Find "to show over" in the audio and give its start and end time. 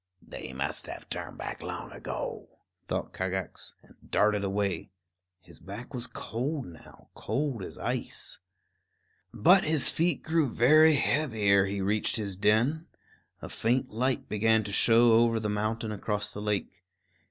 14.63-15.39